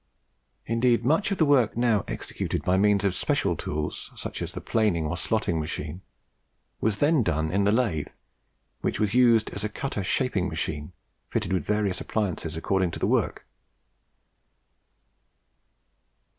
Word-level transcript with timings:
Indeed 0.65 1.05
much 1.05 1.29
of 1.29 1.37
the 1.37 1.45
work 1.45 1.77
now 1.77 2.03
executed 2.07 2.63
by 2.63 2.75
means 2.75 3.03
of 3.03 3.13
special 3.13 3.55
tools, 3.55 4.09
such 4.15 4.41
as 4.41 4.53
the 4.53 4.59
planing 4.59 5.05
or 5.05 5.15
slotting 5.15 5.59
machine, 5.59 6.01
was 6.79 6.95
then 6.97 7.21
done 7.21 7.51
in 7.51 7.65
the 7.65 7.71
lathe, 7.71 8.07
which 8.81 8.99
was 8.99 9.13
used 9.13 9.51
as 9.51 9.63
a 9.63 9.69
cutter 9.69 10.03
shaping 10.03 10.49
machine, 10.49 10.91
fitted 11.29 11.53
with 11.53 11.65
various 11.65 12.01
appliances 12.01 12.57
according 12.57 12.89
to 12.89 12.97
the 12.99 13.05
work. 13.05 13.45